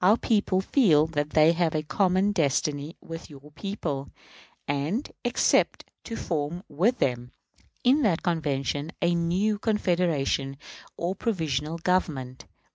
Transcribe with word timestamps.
Our 0.00 0.16
people 0.16 0.62
feel 0.62 1.06
that 1.08 1.28
they 1.34 1.52
have 1.52 1.74
a 1.74 1.82
common 1.82 2.32
destiny 2.32 2.96
with 3.02 3.28
your 3.28 3.50
people, 3.50 4.10
and 4.66 5.12
expect 5.26 5.84
to 6.04 6.16
form 6.16 6.62
with 6.70 7.00
them, 7.00 7.32
in 7.84 8.00
that 8.00 8.22
Convention, 8.22 8.92
a 9.02 9.14
new 9.14 9.58
Confederation 9.58 10.56
and 10.98 11.18
Provisional 11.18 11.76
Government. 11.76 12.46